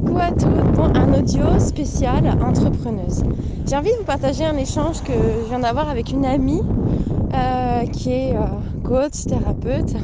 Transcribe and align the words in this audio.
Coucou 0.00 0.18
à 0.18 0.30
bon, 0.30 0.84
un 0.94 1.12
audio 1.12 1.58
spécial 1.58 2.26
entrepreneuse. 2.42 3.22
J'ai 3.66 3.76
envie 3.76 3.90
de 3.90 3.96
vous 3.96 4.04
partager 4.04 4.46
un 4.46 4.56
échange 4.56 5.02
que 5.02 5.12
je 5.12 5.48
viens 5.48 5.58
d'avoir 5.58 5.90
avec 5.90 6.10
une 6.10 6.24
amie 6.24 6.62
euh, 7.34 7.84
qui 7.86 8.10
est 8.10 8.34
euh, 8.34 8.46
coach, 8.82 9.24
thérapeute 9.26 9.94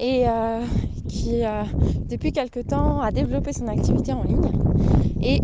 et 0.00 0.28
euh, 0.28 0.60
qui 1.08 1.42
depuis 2.10 2.32
quelque 2.32 2.60
temps 2.60 3.00
a 3.00 3.12
développé 3.12 3.52
son 3.52 3.68
activité 3.68 4.12
en 4.12 4.24
ligne. 4.24 4.50
Et 5.20 5.40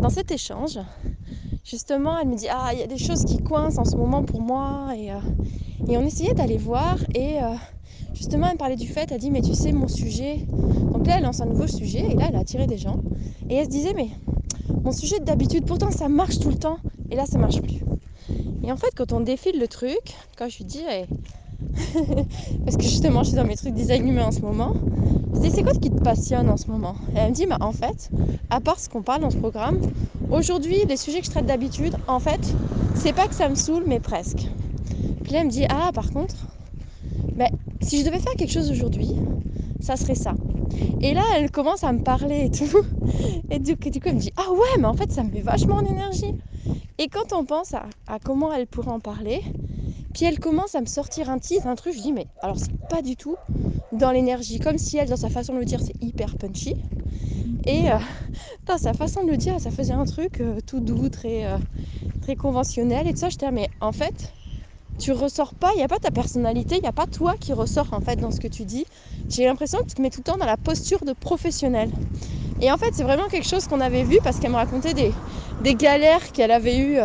dans 0.00 0.10
cet 0.10 0.30
échange, 0.30 0.78
justement, 1.64 2.16
elle 2.20 2.28
me 2.28 2.36
dit 2.36 2.46
Ah, 2.48 2.70
il 2.72 2.78
y 2.78 2.82
a 2.82 2.86
des 2.86 2.98
choses 2.98 3.24
qui 3.24 3.38
coincent 3.38 3.80
en 3.80 3.84
ce 3.84 3.96
moment 3.96 4.22
pour 4.22 4.40
moi. 4.40 4.90
Et 5.88 5.96
on 5.96 6.04
essayait 6.04 6.34
d'aller 6.36 6.58
voir 6.58 6.98
et 7.14 7.38
justement, 8.14 8.46
elle 8.48 8.54
me 8.54 8.58
parlait 8.58 8.76
du 8.76 8.88
fait, 8.88 9.10
elle 9.12 9.20
dit 9.20 9.30
Mais 9.30 9.42
tu 9.42 9.54
sais, 9.54 9.72
mon 9.72 9.88
sujet, 9.88 10.40
donc 10.92 11.06
là, 11.06 11.16
elle 11.18 11.24
lance 11.24 11.40
un 11.40 11.46
nouveau 11.46 11.66
sujet 11.66 12.04
et 12.10 12.16
là, 12.16 12.26
elle 12.28 12.36
a 12.36 12.40
attiré 12.40 12.66
des 12.66 12.78
gens. 12.78 12.98
Et 13.50 13.56
elle 13.56 13.66
se 13.66 13.70
disait, 13.70 13.92
mais 13.96 14.08
mon 14.82 14.92
sujet 14.92 15.20
d'habitude, 15.20 15.64
pourtant 15.64 15.90
ça 15.90 16.08
marche 16.08 16.38
tout 16.38 16.48
le 16.48 16.56
temps 16.56 16.78
et 17.10 17.16
là, 17.16 17.26
ça 17.26 17.38
marche 17.38 17.60
plus. 17.60 17.84
Et 18.64 18.72
en 18.72 18.76
fait, 18.76 18.88
quand 18.96 19.12
on 19.12 19.20
défile 19.20 19.58
le 19.60 19.68
truc, 19.68 20.00
quand 20.36 20.48
je 20.48 20.56
lui 20.58 20.64
dis, 20.64 20.82
parce 22.64 22.76
que 22.76 22.84
justement, 22.84 23.22
je 23.22 23.28
suis 23.28 23.36
dans 23.36 23.44
mes 23.44 23.56
trucs 23.56 23.74
design 23.74 24.18
en 24.18 24.32
ce 24.32 24.40
moment, 24.40 24.72
je 25.34 25.40
dis, 25.40 25.50
c'est 25.50 25.62
quoi 25.62 25.74
ce 25.74 25.80
qui 25.80 25.90
te 25.90 26.02
passionne 26.02 26.48
en 26.48 26.56
ce 26.56 26.68
moment? 26.68 26.96
Et 27.14 27.18
elle 27.18 27.30
me 27.30 27.34
dit, 27.34 27.46
bah, 27.46 27.58
en 27.60 27.72
fait, 27.72 28.10
à 28.50 28.60
part 28.60 28.80
ce 28.80 28.88
qu'on 28.88 29.02
parle 29.02 29.20
dans 29.20 29.30
ce 29.30 29.36
programme, 29.36 29.78
aujourd'hui, 30.30 30.76
les 30.88 30.96
sujets 30.96 31.20
que 31.20 31.26
je 31.26 31.30
traite 31.30 31.46
d'habitude, 31.46 31.94
en 32.08 32.20
fait, 32.20 32.40
c'est 32.94 33.12
pas 33.12 33.26
que 33.28 33.34
ça 33.34 33.48
me 33.48 33.54
saoule, 33.54 33.84
mais 33.86 34.00
presque. 34.00 34.46
Là, 35.30 35.40
elle 35.40 35.46
me 35.46 35.50
dit, 35.50 35.64
ah, 35.68 35.90
par 35.92 36.10
contre, 36.10 36.34
ben, 37.36 37.48
si 37.80 38.00
je 38.00 38.04
devais 38.04 38.20
faire 38.20 38.34
quelque 38.36 38.52
chose 38.52 38.70
aujourd'hui, 38.70 39.10
ça 39.80 39.96
serait 39.96 40.14
ça. 40.14 40.34
Et 41.00 41.14
là, 41.14 41.22
elle 41.36 41.50
commence 41.50 41.84
à 41.84 41.92
me 41.92 42.00
parler 42.02 42.46
et 42.46 42.50
tout. 42.50 42.82
Et 43.50 43.58
du, 43.58 43.76
coup, 43.76 43.88
elle 44.06 44.14
me 44.14 44.20
dit 44.20 44.32
Ah 44.36 44.50
ouais, 44.50 44.80
mais 44.80 44.86
en 44.86 44.94
fait, 44.94 45.12
ça 45.12 45.22
me 45.22 45.30
met 45.30 45.40
vachement 45.40 45.76
en 45.76 45.84
énergie. 45.84 46.34
Et 46.98 47.08
quand 47.08 47.32
on 47.32 47.44
pense 47.44 47.74
à, 47.74 47.84
comment 48.24 48.52
elle 48.52 48.66
pourrait 48.66 48.90
en 48.90 49.00
parler, 49.00 49.42
puis 50.14 50.24
elle 50.24 50.38
commence 50.38 50.74
à 50.74 50.80
me 50.80 50.86
sortir 50.86 51.30
un 51.30 51.38
titre, 51.38 51.66
un 51.66 51.76
truc, 51.76 51.94
je 51.94 52.00
dis 52.00 52.12
Mais 52.12 52.26
alors, 52.42 52.58
c'est 52.58 52.76
pas 52.88 53.02
du 53.02 53.16
tout 53.16 53.36
dans 53.92 54.10
l'énergie. 54.10 54.58
Comme 54.58 54.78
si 54.78 54.96
elle, 54.96 55.08
dans 55.08 55.16
sa 55.16 55.30
façon 55.30 55.54
de 55.54 55.58
le 55.58 55.64
dire, 55.64 55.80
c'est 55.80 56.02
hyper 56.02 56.36
punchy. 56.36 56.74
Et 57.66 57.90
euh, 57.90 57.98
dans 58.66 58.78
sa 58.78 58.92
façon 58.92 59.24
de 59.24 59.30
le 59.30 59.36
dire, 59.36 59.60
ça 59.60 59.70
faisait 59.70 59.92
un 59.92 60.04
truc 60.04 60.40
euh, 60.40 60.58
tout 60.66 60.80
doux, 60.80 61.08
très, 61.08 61.46
euh, 61.46 61.58
très 62.22 62.36
conventionnel. 62.36 63.06
Et 63.06 63.12
tout 63.12 63.20
ça, 63.20 63.28
je 63.28 63.36
disais 63.36 63.52
Mais 63.52 63.68
en 63.80 63.92
fait, 63.92 64.32
tu 64.98 65.12
ressors 65.12 65.54
pas, 65.54 65.70
il 65.74 65.78
n'y 65.78 65.84
a 65.84 65.88
pas 65.88 65.98
ta 65.98 66.10
personnalité, 66.10 66.76
il 66.76 66.82
n'y 66.82 66.88
a 66.88 66.92
pas 66.92 67.06
toi 67.06 67.34
qui 67.40 67.52
ressort 67.52 67.88
en 67.92 68.00
fait 68.00 68.16
dans 68.16 68.30
ce 68.30 68.40
que 68.40 68.48
tu 68.48 68.64
dis. 68.64 68.84
J'ai 69.28 69.44
l'impression 69.44 69.78
que 69.80 69.86
tu 69.86 69.94
te 69.94 70.02
mets 70.02 70.10
tout 70.10 70.20
le 70.20 70.24
temps 70.24 70.38
dans 70.38 70.46
la 70.46 70.56
posture 70.56 71.04
de 71.04 71.12
professionnel. 71.12 71.90
Et 72.60 72.70
en 72.70 72.78
fait, 72.78 72.86
c'est 72.92 73.02
vraiment 73.02 73.26
quelque 73.28 73.46
chose 73.46 73.66
qu'on 73.66 73.80
avait 73.80 74.04
vu 74.04 74.18
parce 74.22 74.38
qu'elle 74.38 74.50
me 74.50 74.56
racontait 74.56 74.94
des, 74.94 75.14
galères 75.76 76.32
qu'elle 76.32 76.50
avait 76.50 76.78
eues 76.78 76.98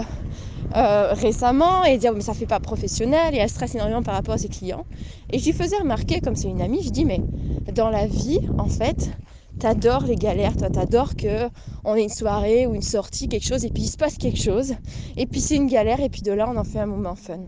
euh, 0.76 1.14
récemment 1.14 1.84
et 1.84 1.98
dire 1.98 2.14
mais 2.14 2.22
ça 2.22 2.34
fait 2.34 2.46
pas 2.48 2.62
professionnel 2.62 3.36
et 3.36 3.38
elle 3.38 3.50
stresse 3.50 3.76
énormément 3.76 4.04
par 4.04 4.14
rapport 4.16 4.36
à 4.36 4.38
ses 4.38 4.50
clients. 4.50 4.86
Et 5.30 5.40
je 5.40 5.46
lui 5.46 5.54
faisais 5.54 5.78
remarquer, 5.78 6.22
comme 6.22 6.36
c'est 6.36 6.48
une 6.48 6.62
amie, 6.62 6.82
je 6.84 6.92
dis 6.92 7.06
mais 7.06 7.24
dans 7.72 7.90
la 7.90 8.08
vie, 8.08 8.40
en 8.58 8.68
fait, 8.68 9.12
t'adores 9.60 10.06
les 10.06 10.16
galères, 10.16 10.56
toi. 10.56 10.70
T'adores 10.70 11.16
que 11.16 11.50
on 11.84 11.96
ait 11.96 12.04
une 12.04 12.10
soirée 12.10 12.68
ou 12.68 12.76
une 12.76 12.82
sortie, 12.82 13.28
quelque 13.28 13.46
chose, 13.46 13.66
et 13.66 13.70
puis 13.70 13.84
il 13.84 13.88
se 13.88 13.98
passe 13.98 14.18
quelque 14.18 14.40
chose, 14.40 14.74
et 15.18 15.26
puis 15.26 15.42
c'est 15.42 15.56
une 15.56 15.68
galère, 15.68 16.00
et 16.00 16.10
puis 16.10 16.22
de 16.22 16.32
là 16.32 16.48
on 16.50 16.58
en 16.58 16.64
fait 16.64 16.80
un 16.80 16.86
moment 16.86 17.16
fun. 17.16 17.40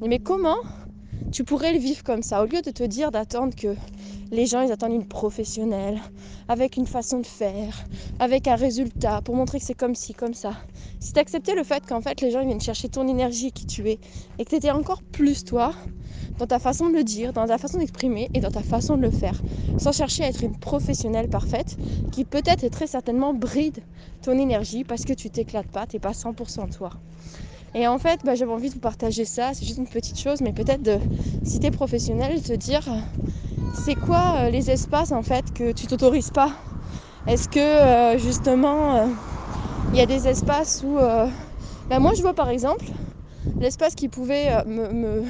Mais 0.00 0.18
comment 0.18 0.58
tu 1.30 1.44
pourrais 1.44 1.72
le 1.72 1.78
vivre 1.78 2.02
comme 2.02 2.22
ça, 2.22 2.42
au 2.42 2.46
lieu 2.46 2.60
de 2.62 2.70
te 2.70 2.82
dire 2.82 3.10
d'attendre 3.10 3.54
que 3.54 3.74
les 4.32 4.46
gens 4.46 4.62
ils 4.62 4.72
attendent 4.72 4.94
une 4.94 5.06
professionnelle, 5.06 6.00
avec 6.48 6.76
une 6.78 6.86
façon 6.86 7.20
de 7.20 7.26
faire, 7.26 7.84
avec 8.18 8.48
un 8.48 8.56
résultat, 8.56 9.20
pour 9.20 9.36
montrer 9.36 9.58
que 9.58 9.64
c'est 9.64 9.74
comme 9.74 9.94
ci, 9.94 10.14
comme 10.14 10.32
ça. 10.32 10.54
Si 11.00 11.12
t'acceptais 11.12 11.54
le 11.54 11.62
fait 11.62 11.86
qu'en 11.86 12.00
fait 12.00 12.22
les 12.22 12.30
gens 12.30 12.44
viennent 12.44 12.60
chercher 12.60 12.88
ton 12.88 13.06
énergie 13.06 13.52
qui 13.52 13.66
tu 13.66 13.88
es, 13.90 13.98
et 14.38 14.44
que 14.44 14.50
t'étais 14.50 14.70
encore 14.70 15.02
plus 15.02 15.44
toi, 15.44 15.74
dans 16.38 16.46
ta 16.46 16.58
façon 16.58 16.88
de 16.88 16.94
le 16.94 17.04
dire, 17.04 17.34
dans 17.34 17.46
ta 17.46 17.58
façon 17.58 17.78
d'exprimer 17.78 18.30
et 18.32 18.40
dans 18.40 18.50
ta 18.50 18.62
façon 18.62 18.96
de 18.96 19.02
le 19.02 19.10
faire, 19.10 19.38
sans 19.76 19.92
chercher 19.92 20.24
à 20.24 20.28
être 20.28 20.42
une 20.42 20.58
professionnelle 20.58 21.28
parfaite 21.28 21.76
qui 22.10 22.24
peut-être 22.24 22.64
et 22.64 22.70
très 22.70 22.86
certainement 22.86 23.34
bride 23.34 23.80
ton 24.22 24.32
énergie 24.38 24.82
parce 24.82 25.04
que 25.04 25.12
tu 25.12 25.28
t'éclates 25.28 25.68
pas, 25.68 25.86
t'es 25.86 25.98
pas 25.98 26.12
100% 26.12 26.74
toi. 26.74 26.90
Et 27.74 27.86
en 27.86 27.98
fait, 27.98 28.20
bah, 28.24 28.34
j'avais 28.34 28.52
envie 28.52 28.68
de 28.68 28.74
vous 28.74 28.80
partager 28.80 29.24
ça, 29.24 29.52
c'est 29.54 29.64
juste 29.64 29.78
une 29.78 29.88
petite 29.88 30.18
chose, 30.18 30.40
mais 30.40 30.52
peut-être 30.52 30.82
de, 30.82 30.98
si 31.42 31.58
t'es 31.58 31.70
professionnel, 31.70 32.42
te 32.42 32.52
dire 32.52 32.82
c'est 33.72 33.96
quoi 33.96 34.44
euh, 34.44 34.50
les 34.50 34.70
espaces 34.70 35.12
en 35.12 35.22
fait 35.22 35.52
que 35.52 35.72
tu 35.72 35.86
t'autorises 35.86 36.30
pas? 36.30 36.52
Est-ce 37.26 37.48
que 37.48 37.60
euh, 37.60 38.18
justement 38.18 38.96
euh, 38.96 39.06
il 39.92 39.98
y 39.98 40.00
a 40.00 40.06
des 40.06 40.28
espaces 40.28 40.82
où 40.84 40.96
bah, 40.96 41.98
moi 42.00 42.12
je 42.16 42.22
vois 42.22 42.34
par 42.34 42.48
exemple 42.48 42.92
l'espace 43.60 43.94
qui 43.94 44.08
pouvait 44.08 44.64
me 44.64 45.24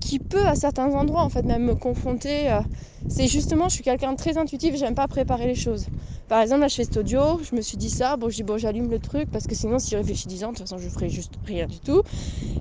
qui 0.00 0.18
peut 0.20 0.48
à 0.48 0.56
certains 0.56 0.94
endroits 0.94 1.24
en 1.24 1.30
fait 1.30 1.44
même 1.44 1.64
me 1.64 1.74
confronter. 1.74 2.60
C'est 3.08 3.28
justement, 3.28 3.68
je 3.68 3.74
suis 3.74 3.84
quelqu'un 3.84 4.12
de 4.12 4.16
très 4.16 4.38
intuitif, 4.38 4.74
j'aime 4.76 4.94
pas 4.94 5.06
préparer 5.08 5.46
les 5.46 5.54
choses. 5.54 5.88
Par 6.32 6.40
exemple, 6.40 6.62
là 6.62 6.68
je 6.68 6.98
audio, 6.98 7.40
je 7.42 7.54
me 7.54 7.60
suis 7.60 7.76
dit 7.76 7.90
ça, 7.90 8.16
bon 8.16 8.30
je 8.30 8.36
dis 8.36 8.42
bon 8.42 8.56
j'allume 8.56 8.90
le 8.90 8.98
truc 8.98 9.28
parce 9.30 9.46
que 9.46 9.54
sinon 9.54 9.78
si 9.78 9.90
je 9.90 9.96
réfléchis 9.96 10.28
10 10.28 10.44
ans, 10.44 10.52
de 10.52 10.56
toute 10.56 10.66
façon 10.66 10.78
je 10.78 10.88
ferai 10.88 11.10
juste 11.10 11.34
rien 11.44 11.66
du 11.66 11.78
tout. 11.78 12.00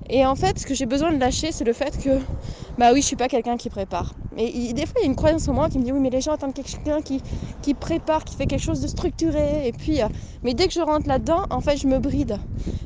Et 0.09 0.25
en 0.25 0.35
fait, 0.35 0.59
ce 0.59 0.65
que 0.65 0.73
j'ai 0.73 0.85
besoin 0.85 1.13
de 1.13 1.17
lâcher, 1.17 1.53
c'est 1.53 1.63
le 1.63 1.71
fait 1.71 1.97
que 1.97 2.19
bah 2.77 2.91
oui, 2.91 3.01
je 3.01 3.07
suis 3.07 3.15
pas 3.15 3.29
quelqu'un 3.29 3.55
qui 3.55 3.69
prépare. 3.69 4.13
Mais 4.35 4.51
des 4.73 4.85
fois, 4.85 4.95
il 4.99 5.03
y 5.03 5.05
a 5.05 5.07
une 5.07 5.15
croyance 5.15 5.47
en 5.47 5.53
moi 5.53 5.69
qui 5.69 5.79
me 5.79 5.85
dit 5.85 5.93
oui, 5.93 6.01
mais 6.01 6.09
les 6.09 6.19
gens 6.19 6.33
attendent 6.33 6.53
quelqu'un 6.53 6.99
qui, 7.01 7.73
prépare, 7.73 8.25
qui 8.25 8.35
fait 8.35 8.45
quelque 8.45 8.61
chose 8.61 8.81
de 8.81 8.89
structuré. 8.89 9.65
Et 9.65 9.71
puis, 9.71 10.01
euh, 10.01 10.07
mais 10.43 10.53
dès 10.53 10.67
que 10.67 10.73
je 10.73 10.81
rentre 10.81 11.07
là-dedans, 11.07 11.43
en 11.49 11.61
fait, 11.61 11.77
je 11.77 11.87
me 11.87 11.99
bride. 11.99 12.39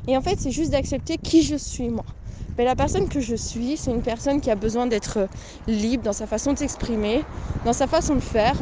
Et 0.06 0.16
en 0.16 0.20
fait, 0.20 0.36
c'est 0.38 0.52
juste 0.52 0.70
d'accepter 0.70 1.16
qui 1.18 1.42
je 1.42 1.56
suis 1.56 1.88
moi. 1.88 2.04
Mais 2.58 2.64
la 2.64 2.76
personne 2.76 3.08
que 3.08 3.18
je 3.18 3.34
suis, 3.34 3.76
c'est 3.76 3.90
une 3.90 4.02
personne 4.02 4.40
qui 4.40 4.52
a 4.52 4.54
besoin 4.54 4.86
d'être 4.86 5.26
libre 5.66 6.04
dans 6.04 6.12
sa 6.12 6.28
façon 6.28 6.52
de 6.52 6.58
s'exprimer, 6.58 7.24
dans 7.64 7.72
sa 7.72 7.88
façon 7.88 8.14
de 8.14 8.20
faire 8.20 8.56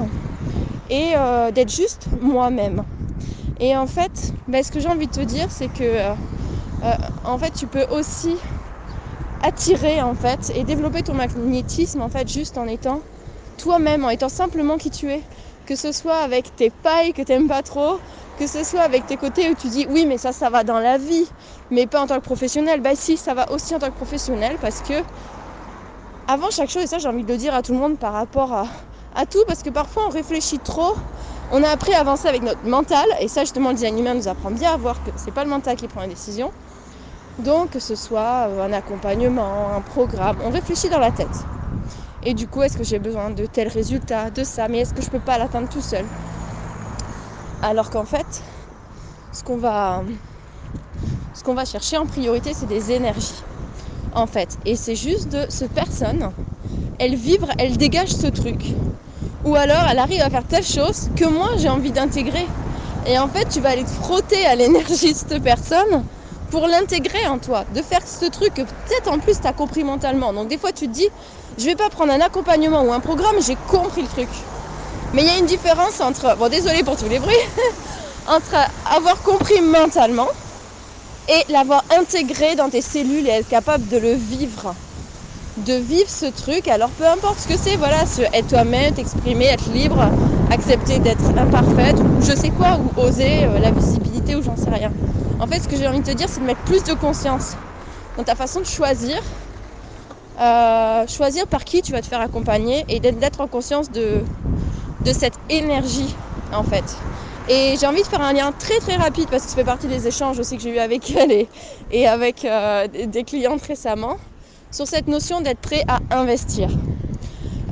et 0.88 1.12
euh, 1.16 1.50
d'être 1.50 1.72
juste 1.72 2.08
moi-même. 2.20 2.84
Et 3.60 3.76
en 3.76 3.86
fait, 3.88 4.34
ben, 4.48 4.62
ce 4.64 4.70
que 4.72 4.80
j'ai 4.80 4.88
envie 4.88 5.06
de 5.08 5.12
te 5.12 5.20
dire, 5.20 5.46
c'est 5.50 5.70
que 5.70 5.84
euh, 5.84 6.14
euh, 6.84 6.94
en 7.24 7.38
fait, 7.38 7.52
tu 7.52 7.68
peux 7.68 7.86
aussi 7.90 8.40
attirer 9.40 10.00
en 10.02 10.14
fait 10.14 10.50
et 10.54 10.64
développer 10.64 11.02
ton 11.02 11.14
magnétisme 11.14 12.00
en 12.00 12.08
fait 12.08 12.28
juste 12.28 12.56
en 12.58 12.66
étant 12.66 13.02
toi-même, 13.56 14.04
en 14.04 14.10
étant 14.10 14.28
simplement 14.28 14.76
qui 14.78 14.90
tu 14.90 15.10
es. 15.12 15.24
Que 15.66 15.76
ce 15.76 15.92
soit 15.92 16.18
avec 16.18 16.54
tes 16.56 16.70
pailles 16.70 17.12
que 17.12 17.22
tu 17.22 17.32
n'aimes 17.32 17.48
pas 17.48 17.62
trop, 17.62 18.00
que 18.36 18.46
ce 18.46 18.64
soit 18.64 18.82
avec 18.82 19.06
tes 19.06 19.16
côtés 19.16 19.50
où 19.50 19.54
tu 19.54 19.68
dis 19.68 19.86
oui 19.88 20.06
mais 20.06 20.18
ça 20.18 20.32
ça 20.32 20.50
va 20.50 20.64
dans 20.64 20.78
la 20.80 20.98
vie 20.98 21.30
mais 21.70 21.86
pas 21.86 22.02
en 22.02 22.06
tant 22.06 22.16
que 22.16 22.20
professionnel 22.22 22.80
bah 22.80 22.96
si 22.96 23.16
ça 23.16 23.34
va 23.34 23.50
aussi 23.50 23.74
en 23.74 23.78
tant 23.78 23.88
que 23.88 23.94
professionnel 23.94 24.58
parce 24.60 24.82
que 24.82 25.04
avant 26.26 26.50
chaque 26.50 26.68
chose 26.70 26.82
et 26.82 26.86
ça 26.86 26.98
j'ai 26.98 27.08
envie 27.08 27.24
de 27.24 27.32
le 27.32 27.38
dire 27.38 27.54
à 27.54 27.62
tout 27.62 27.72
le 27.72 27.78
monde 27.78 27.98
par 27.98 28.12
rapport 28.12 28.52
à, 28.52 28.66
à 29.14 29.26
tout 29.26 29.42
parce 29.46 29.62
que 29.62 29.70
parfois 29.70 30.02
on 30.08 30.10
réfléchit 30.10 30.60
trop 30.60 30.92
on 31.50 31.62
a 31.62 31.68
appris 31.68 31.92
à 31.94 32.00
avancer 32.00 32.26
avec 32.28 32.42
notre 32.42 32.66
mental 32.66 33.04
et 33.20 33.28
ça 33.28 33.42
justement 33.42 33.68
le 33.70 33.74
design 33.76 33.98
humain 33.98 34.14
nous 34.14 34.28
apprend 34.28 34.50
bien 34.50 34.72
à 34.72 34.76
voir 34.76 35.02
que 35.02 35.10
c'est 35.16 35.30
pas 35.32 35.44
le 35.44 35.50
mental 35.50 35.76
qui 35.76 35.88
prend 35.88 36.00
la 36.00 36.08
décision 36.08 36.52
donc 37.38 37.70
que 37.70 37.80
ce 37.80 37.94
soit 37.94 38.44
un 38.44 38.72
accompagnement 38.72 39.74
un 39.74 39.82
programme 39.82 40.36
on 40.40 40.50
réfléchit 40.50 40.88
dans 40.88 40.98
la 40.98 41.12
tête 41.12 41.46
et 42.22 42.34
du 42.34 42.48
coup 42.48 42.62
est-ce 42.62 42.76
que 42.76 42.84
j'ai 42.84 42.98
besoin 42.98 43.30
de 43.30 43.46
tel 43.46 43.68
résultat 43.68 44.30
de 44.30 44.44
ça? 44.44 44.68
Mais 44.68 44.78
est-ce 44.80 44.94
que 44.94 45.02
je 45.02 45.10
peux 45.10 45.20
pas 45.20 45.38
l'atteindre 45.38 45.68
tout 45.68 45.82
seul? 45.82 46.10
Alors 47.60 47.90
qu'en 47.90 48.04
fait, 48.04 48.42
ce 49.32 49.42
qu'on 49.42 49.56
va, 49.58 50.04
ce 51.32 51.42
qu'on 51.42 51.54
va 51.54 51.64
chercher 51.64 51.96
en 51.98 52.06
priorité, 52.06 52.54
c'est 52.54 52.66
des 52.66 52.92
énergies. 52.92 53.44
En 54.12 54.26
fait. 54.26 54.58
Et 54.64 54.76
c'est 54.76 54.96
juste 54.96 55.28
de 55.28 55.46
cette 55.48 55.72
personne, 55.72 56.32
elle 56.98 57.14
vibre, 57.14 57.50
elle 57.58 57.76
dégage 57.76 58.08
ce 58.08 58.26
truc. 58.26 58.74
Ou 59.44 59.54
alors 59.56 59.84
elle 59.90 59.98
arrive 59.98 60.20
à 60.22 60.30
faire 60.30 60.44
telle 60.44 60.64
chose 60.64 61.08
que 61.16 61.24
moi 61.24 61.48
j'ai 61.60 61.68
envie 61.68 61.92
d'intégrer. 61.92 62.46
Et 63.06 63.18
en 63.18 63.28
fait, 63.28 63.46
tu 63.50 63.60
vas 63.60 63.70
aller 63.70 63.84
te 63.84 63.90
frotter 63.90 64.46
à 64.46 64.54
l'énergie 64.54 65.12
de 65.12 65.18
cette 65.18 65.42
personne 65.42 66.04
pour 66.50 66.66
l'intégrer 66.66 67.26
en 67.28 67.38
toi, 67.38 67.64
de 67.70 67.82
faire 67.82 68.00
ce 68.06 68.26
truc 68.26 68.54
que 68.54 68.62
peut-être 68.62 69.10
en 69.12 69.18
plus 69.18 69.40
tu 69.40 69.46
as 69.46 69.52
compris 69.52 69.84
mentalement. 69.84 70.32
Donc 70.32 70.48
des 70.48 70.58
fois 70.58 70.72
tu 70.72 70.86
te 70.86 70.92
dis, 70.92 71.08
je 71.58 71.64
vais 71.64 71.74
pas 71.74 71.88
prendre 71.90 72.12
un 72.12 72.20
accompagnement 72.20 72.82
ou 72.82 72.92
un 72.92 73.00
programme, 73.00 73.34
j'ai 73.40 73.56
compris 73.56 74.02
le 74.02 74.08
truc. 74.08 74.48
Mais 75.12 75.22
il 75.22 75.26
y 75.28 75.30
a 75.30 75.38
une 75.38 75.46
différence 75.46 76.00
entre, 76.00 76.36
bon 76.36 76.48
désolé 76.48 76.82
pour 76.82 76.96
tous 76.96 77.08
les 77.08 77.18
bruits, 77.18 77.34
entre 78.26 78.54
avoir 78.84 79.20
compris 79.22 79.60
mentalement 79.60 80.28
et 81.28 81.52
l'avoir 81.52 81.84
intégré 81.90 82.54
dans 82.54 82.70
tes 82.70 82.82
cellules 82.82 83.26
et 83.26 83.30
être 83.32 83.48
capable 83.48 83.88
de 83.88 83.96
le 83.98 84.12
vivre. 84.14 84.74
De 85.56 85.74
vivre 85.74 86.10
ce 86.10 86.26
truc, 86.26 86.66
alors 86.66 86.92
peu 86.94 87.06
importe 87.06 87.38
ce 87.38 87.46
que 87.46 87.56
c'est, 87.56 87.76
voilà, 87.76 88.04
être 88.32 88.48
toi-même, 88.48 88.92
t'exprimer, 88.92 89.44
être 89.46 89.66
libre, 89.68 90.12
accepter 90.48 90.98
d'être 90.98 91.30
imparfaite, 91.36 92.02
ou 92.08 92.22
je 92.22 92.34
sais 92.34 92.50
quoi, 92.50 92.78
ou 92.80 92.92
oser 92.96 93.44
euh, 93.44 93.60
la 93.60 93.70
visibilité, 93.70 94.34
ou 94.34 94.42
j'en 94.42 94.56
sais 94.56 94.70
rien. 94.70 94.92
En 95.38 95.46
fait, 95.46 95.60
ce 95.60 95.68
que 95.68 95.76
j'ai 95.76 95.86
envie 95.86 96.00
de 96.00 96.10
te 96.10 96.16
dire, 96.16 96.28
c'est 96.28 96.40
de 96.40 96.44
mettre 96.44 96.62
plus 96.64 96.82
de 96.82 96.94
conscience 96.94 97.58
dans 98.16 98.24
ta 98.24 98.36
façon 98.36 98.60
de 98.60 98.66
choisir, 98.66 99.16
euh, 100.40 101.06
choisir 101.06 101.46
par 101.46 101.64
qui 101.64 101.82
tu 101.82 101.92
vas 101.92 102.02
te 102.02 102.06
faire 102.06 102.20
accompagner 102.20 102.84
et 102.88 103.00
d'être 103.00 103.40
en 103.40 103.48
conscience 103.48 103.90
de, 103.90 104.24
de 105.00 105.12
cette 105.12 105.38
énergie 105.48 106.18
en 106.52 106.64
fait. 106.64 107.06
Et 107.46 107.76
j'ai 107.78 107.86
envie 107.86 108.02
de 108.02 108.08
faire 108.08 108.22
un 108.22 108.32
lien 108.32 108.52
très 108.52 108.78
très 108.80 108.96
rapide 108.96 109.30
parce 109.30 109.44
que 109.44 109.50
ça 109.50 109.56
fait 109.56 109.64
partie 109.64 109.88
des 109.88 110.06
échanges 110.08 110.38
aussi 110.38 110.56
que 110.56 110.62
j'ai 110.62 110.70
eu 110.70 110.78
avec 110.78 111.10
elle 111.16 111.32
et, 111.32 111.50
et 111.90 112.06
avec 112.08 112.44
euh, 112.44 112.88
des 112.88 113.24
clientes 113.24 113.62
récemment 113.62 114.16
sur 114.74 114.88
cette 114.88 115.06
notion 115.06 115.40
d'être 115.40 115.60
prêt 115.60 115.84
à 115.86 116.00
investir. 116.10 116.68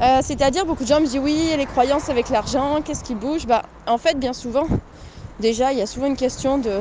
Euh, 0.00 0.20
C'est-à-dire, 0.22 0.64
beaucoup 0.64 0.84
de 0.84 0.88
gens 0.88 1.00
me 1.00 1.06
disent 1.06 1.18
oui, 1.18 1.52
les 1.56 1.66
croyances 1.66 2.08
avec 2.08 2.28
l'argent, 2.28 2.80
qu'est-ce 2.80 3.02
qui 3.02 3.16
bouge? 3.16 3.44
Bah, 3.44 3.62
En 3.88 3.98
fait, 3.98 4.16
bien 4.18 4.32
souvent, 4.32 4.66
déjà, 5.40 5.72
il 5.72 5.78
y 5.78 5.82
a 5.82 5.86
souvent 5.86 6.06
une 6.06 6.16
question 6.16 6.58
de, 6.58 6.80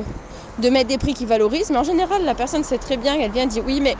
mettre 0.70 0.86
des 0.86 0.98
prix 0.98 1.14
qui 1.14 1.26
valorisent, 1.26 1.70
mais 1.70 1.78
en 1.78 1.82
général, 1.82 2.24
la 2.24 2.36
personne 2.36 2.62
sait 2.62 2.78
très 2.78 2.96
bien, 2.96 3.18
elle 3.18 3.32
vient 3.32 3.46
dire 3.46 3.64
oui, 3.66 3.80
mais 3.80 3.96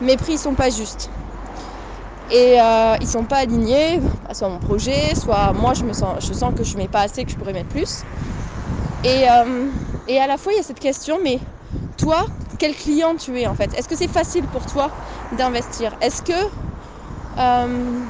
mes 0.00 0.16
prix 0.16 0.32
ne 0.32 0.38
sont 0.38 0.54
pas 0.54 0.68
justes. 0.68 1.10
Et 2.32 2.60
euh, 2.60 2.96
ils 3.00 3.08
sont 3.08 3.24
pas 3.24 3.38
alignés, 3.38 4.00
soit 4.32 4.48
mon 4.48 4.58
projet, 4.58 5.14
soit 5.14 5.52
moi 5.52 5.74
je 5.74 5.84
me 5.84 5.92
sens, 5.92 6.26
je 6.26 6.32
sens 6.32 6.52
que 6.56 6.64
je 6.64 6.76
mets 6.76 6.88
pas 6.88 7.02
assez, 7.02 7.24
que 7.24 7.30
je 7.30 7.36
pourrais 7.36 7.52
mettre 7.52 7.68
plus. 7.68 8.04
Euh, 9.04 9.70
et 10.08 10.18
à 10.18 10.26
la 10.26 10.38
fois 10.38 10.52
il 10.52 10.56
y 10.56 10.60
a 10.60 10.62
cette 10.62 10.80
question, 10.80 11.18
mais 11.22 11.38
toi, 11.98 12.24
quel 12.62 12.76
client 12.76 13.16
tu 13.16 13.40
es 13.40 13.48
en 13.48 13.56
fait. 13.56 13.74
Est-ce 13.74 13.88
que 13.88 13.96
c'est 13.96 14.06
facile 14.20 14.46
pour 14.48 14.66
toi 14.66 14.92
d'investir? 15.32 15.96
Est-ce 16.00 16.22
que 16.22 16.32
euh, 17.38 18.06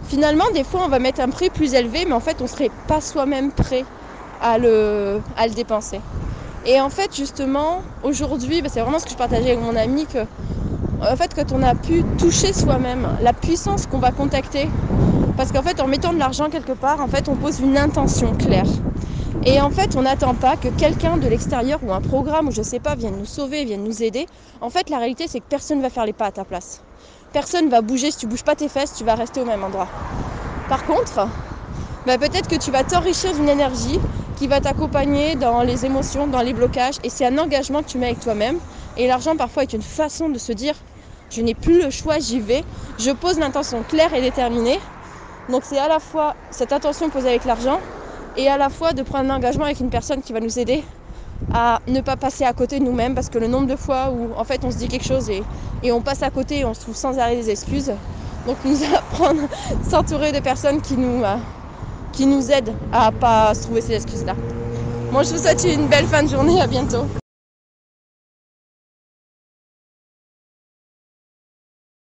finalement 0.00 0.44
des 0.54 0.64
fois 0.64 0.84
on 0.86 0.88
va 0.88 0.98
mettre 0.98 1.20
un 1.20 1.28
prix 1.28 1.50
plus 1.50 1.74
élevé, 1.74 2.04
mais 2.06 2.12
en 2.14 2.20
fait 2.20 2.40
on 2.40 2.46
serait 2.46 2.70
pas 2.86 3.02
soi-même 3.02 3.52
prêt 3.52 3.86
à 4.40 4.56
le, 4.58 5.22
à 5.36 5.46
le 5.48 5.52
dépenser? 5.52 6.02
Et 6.62 6.80
en 6.80 6.90
fait 6.90 7.14
justement 7.14 7.82
aujourd'hui, 8.02 8.62
bah, 8.62 8.70
c'est 8.72 8.80
vraiment 8.80 8.98
ce 9.00 9.04
que 9.06 9.12
je 9.12 9.16
partageais 9.16 9.50
avec 9.50 9.60
mon 9.60 9.76
ami 9.76 10.06
que 10.06 10.26
en 11.00 11.16
fait 11.16 11.34
quand 11.34 11.52
on 11.52 11.62
a 11.62 11.74
pu 11.74 12.04
toucher 12.16 12.52
soi-même 12.54 13.16
la 13.20 13.34
puissance 13.34 13.86
qu'on 13.86 14.00
va 14.00 14.12
contacter 14.12 14.74
parce 15.36 15.52
qu'en 15.52 15.62
fait 15.62 15.80
en 15.80 15.88
mettant 15.88 16.12
de 16.14 16.18
l'argent 16.18 16.50
quelque 16.50 16.72
part 16.72 17.00
en 17.00 17.08
fait 17.08 17.28
on 17.28 17.38
pose 17.38 17.58
une 17.60 17.78
intention 17.78 18.34
claire 18.34 18.70
et 19.46 19.60
en 19.60 19.70
fait 19.70 19.96
on 19.96 20.02
n'attend 20.02 20.34
pas 20.34 20.56
que 20.58 20.68
quelqu'un 20.68 21.16
de 21.16 21.26
l'extérieur 21.28 21.78
ou 21.82 21.92
un 21.92 22.00
programme 22.02 22.48
ou 22.48 22.50
je 22.50 22.62
sais 22.62 22.80
pas 22.80 22.96
vienne 22.96 23.16
nous 23.16 23.24
sauver 23.24 23.64
vienne 23.64 23.84
nous 23.84 24.02
aider 24.02 24.26
en 24.60 24.70
fait 24.70 24.90
la 24.90 24.98
réalité 24.98 25.26
c'est 25.28 25.40
que 25.40 25.46
personne 25.48 25.80
va 25.80 25.88
faire 25.88 26.04
les 26.04 26.12
pas 26.12 26.26
à 26.26 26.32
ta 26.32 26.44
place 26.44 26.82
personne 27.32 27.70
va 27.70 27.80
bouger 27.80 28.10
si 28.10 28.18
tu 28.18 28.26
bouges 28.26 28.44
pas 28.44 28.56
tes 28.56 28.68
fesses 28.68 28.92
tu 28.92 29.04
vas 29.04 29.14
rester 29.14 29.40
au 29.40 29.44
même 29.46 29.64
endroit 29.64 29.90
par 30.68 30.84
contre 30.84 31.28
bah, 32.04 32.18
peut-être 32.18 32.48
que 32.48 32.56
tu 32.56 32.70
vas 32.70 32.84
t'enrichir 32.84 33.32
d'une 33.34 33.48
énergie 33.48 33.98
qui 34.36 34.46
va 34.46 34.60
t'accompagner 34.60 35.34
dans 35.34 35.62
les 35.62 35.84
émotions, 35.86 36.28
dans 36.28 36.40
les 36.40 36.54
blocages. 36.54 36.98
Et 37.02 37.10
c'est 37.10 37.26
un 37.26 37.36
engagement 37.36 37.80
que 37.80 37.86
tu 37.88 37.98
mets 37.98 38.06
avec 38.06 38.20
toi-même. 38.20 38.60
Et 38.94 39.08
l'argent, 39.08 39.36
parfois, 39.36 39.64
est 39.64 39.72
une 39.72 39.82
façon 39.82 40.28
de 40.28 40.38
se 40.38 40.52
dire 40.52 40.74
je 41.30 41.42
n'ai 41.42 41.54
plus 41.56 41.82
le 41.82 41.90
choix, 41.90 42.20
j'y 42.20 42.38
vais. 42.38 42.64
Je 42.96 43.10
pose 43.10 43.38
l'intention 43.40 43.82
claire 43.82 44.14
et 44.14 44.20
déterminée. 44.20 44.78
Donc, 45.48 45.64
c'est 45.64 45.78
à 45.78 45.88
la 45.88 45.98
fois 45.98 46.36
cette 46.50 46.72
intention 46.72 47.10
posée 47.10 47.28
avec 47.28 47.44
l'argent 47.44 47.80
et 48.36 48.48
à 48.48 48.58
la 48.58 48.68
fois 48.68 48.92
de 48.92 49.02
prendre 49.02 49.30
un 49.30 49.36
engagement 49.36 49.64
avec 49.64 49.80
une 49.80 49.90
personne 49.90 50.22
qui 50.22 50.32
va 50.32 50.40
nous 50.40 50.58
aider 50.58 50.82
à 51.52 51.80
ne 51.86 52.00
pas 52.00 52.16
passer 52.16 52.44
à 52.44 52.52
côté 52.52 52.80
nous-mêmes 52.80 53.14
parce 53.14 53.28
que 53.28 53.38
le 53.38 53.46
nombre 53.46 53.66
de 53.66 53.76
fois 53.76 54.10
où 54.10 54.34
en 54.34 54.44
fait 54.44 54.64
on 54.64 54.70
se 54.70 54.76
dit 54.76 54.88
quelque 54.88 55.04
chose 55.06 55.30
et, 55.30 55.42
et 55.82 55.92
on 55.92 56.02
passe 56.02 56.22
à 56.22 56.30
côté 56.30 56.60
et 56.60 56.64
on 56.64 56.74
se 56.74 56.80
trouve 56.80 56.96
sans 56.96 57.18
arrêt 57.18 57.36
des 57.36 57.50
excuses. 57.50 57.92
Donc 58.46 58.64
nous 58.64 58.82
apprendre, 58.94 59.42
s'entourer 59.82 60.32
de 60.32 60.40
personnes 60.40 60.80
qui 60.82 60.96
nous, 60.96 61.24
euh, 61.24 61.36
qui 62.12 62.26
nous 62.26 62.50
aident 62.50 62.74
à 62.92 63.12
pas 63.12 63.54
se 63.54 63.62
trouver 63.62 63.80
ces 63.80 63.94
excuses-là. 63.94 64.34
Moi 65.10 65.22
je 65.22 65.32
vous 65.32 65.38
souhaite 65.38 65.64
une 65.64 65.88
belle 65.88 66.06
fin 66.06 66.22
de 66.22 66.28
journée, 66.28 66.60
à 66.60 66.66
bientôt. 66.66 67.06